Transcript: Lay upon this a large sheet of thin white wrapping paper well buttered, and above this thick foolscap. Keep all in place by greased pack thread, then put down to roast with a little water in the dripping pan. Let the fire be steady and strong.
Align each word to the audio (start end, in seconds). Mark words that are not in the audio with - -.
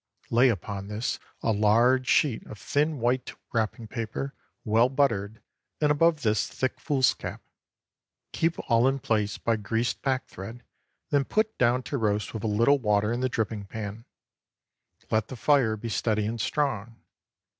Lay 0.31 0.49
upon 0.49 0.87
this 0.87 1.19
a 1.43 1.51
large 1.51 2.07
sheet 2.07 2.43
of 2.47 2.57
thin 2.57 2.97
white 2.97 3.35
wrapping 3.53 3.87
paper 3.87 4.33
well 4.65 4.89
buttered, 4.89 5.43
and 5.79 5.91
above 5.91 6.23
this 6.23 6.47
thick 6.47 6.79
foolscap. 6.79 7.39
Keep 8.31 8.57
all 8.67 8.87
in 8.87 8.97
place 8.97 9.37
by 9.37 9.57
greased 9.57 10.01
pack 10.01 10.25
thread, 10.25 10.63
then 11.11 11.23
put 11.23 11.55
down 11.59 11.83
to 11.83 11.99
roast 11.99 12.33
with 12.33 12.43
a 12.43 12.47
little 12.47 12.79
water 12.79 13.13
in 13.13 13.19
the 13.19 13.29
dripping 13.29 13.65
pan. 13.67 14.05
Let 15.11 15.27
the 15.27 15.35
fire 15.35 15.77
be 15.77 15.89
steady 15.89 16.25
and 16.25 16.41
strong. 16.41 16.99